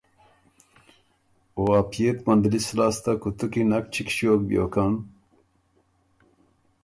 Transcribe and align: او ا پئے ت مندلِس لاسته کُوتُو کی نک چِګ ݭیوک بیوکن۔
او 1.55 1.61
ا 1.79 1.81
پئے 1.89 2.09
ت 2.15 2.19
مندلِس 2.25 2.67
لاسته 2.77 3.11
کُوتُو 3.21 3.45
کی 3.51 3.61
نک 3.69 3.85
چِګ 3.93 4.07
ݭیوک 4.15 4.41
بیوکن۔ 4.47 4.93